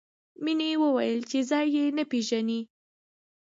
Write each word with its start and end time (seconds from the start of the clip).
مینې 0.43 0.69
وویل 0.83 1.19
چې 1.29 1.39
ځای 1.49 1.65
یې 1.75 1.85
نه 1.97 2.03
پېژني 2.11 2.61